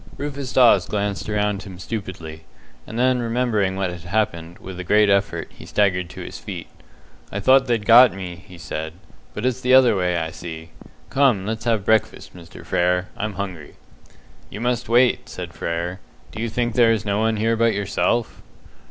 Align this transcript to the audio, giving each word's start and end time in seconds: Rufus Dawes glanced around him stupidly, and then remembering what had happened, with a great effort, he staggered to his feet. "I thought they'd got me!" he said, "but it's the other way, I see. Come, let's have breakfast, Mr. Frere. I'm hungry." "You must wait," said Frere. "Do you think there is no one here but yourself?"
Rufus 0.17 0.51
Dawes 0.51 0.87
glanced 0.87 1.29
around 1.29 1.61
him 1.61 1.77
stupidly, 1.77 2.45
and 2.87 2.97
then 2.97 3.19
remembering 3.21 3.75
what 3.75 3.91
had 3.91 4.01
happened, 4.01 4.57
with 4.57 4.79
a 4.79 4.83
great 4.83 5.11
effort, 5.11 5.51
he 5.51 5.63
staggered 5.63 6.09
to 6.09 6.21
his 6.25 6.39
feet. 6.39 6.65
"I 7.31 7.39
thought 7.39 7.67
they'd 7.67 7.85
got 7.85 8.11
me!" 8.11 8.35
he 8.47 8.57
said, 8.57 8.93
"but 9.35 9.45
it's 9.45 9.61
the 9.61 9.75
other 9.75 9.95
way, 9.95 10.17
I 10.17 10.31
see. 10.31 10.71
Come, 11.11 11.45
let's 11.45 11.65
have 11.65 11.85
breakfast, 11.85 12.35
Mr. 12.35 12.65
Frere. 12.65 13.09
I'm 13.15 13.33
hungry." 13.33 13.75
"You 14.49 14.59
must 14.59 14.89
wait," 14.89 15.29
said 15.29 15.53
Frere. 15.53 15.99
"Do 16.31 16.41
you 16.41 16.49
think 16.49 16.73
there 16.73 16.91
is 16.91 17.05
no 17.05 17.19
one 17.19 17.37
here 17.37 17.55
but 17.55 17.75
yourself?" 17.75 18.41